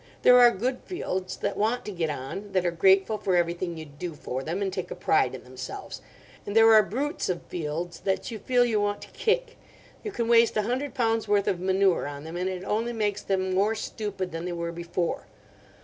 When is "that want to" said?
1.37-1.91